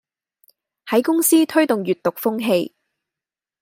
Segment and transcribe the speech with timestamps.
[0.87, 2.73] 喺公司推動閱讀風氣